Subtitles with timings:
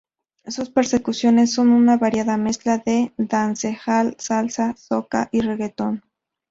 [0.47, 6.01] Sus percusiones son una variada mezcla de dancehall, salsa, soca y reguetón.